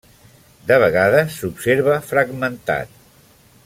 [0.71, 3.01] De vegades s’observa fragmentat.